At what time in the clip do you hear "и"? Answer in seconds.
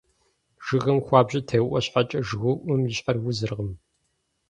2.89-2.91